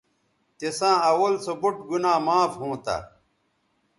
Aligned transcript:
تِساں 0.57 0.95
اول 1.09 1.33
سو 1.43 1.51
بُوٹ 1.61 1.75
گنا 1.89 2.13
معاف 2.25 2.51
ھونتہ 2.59 2.95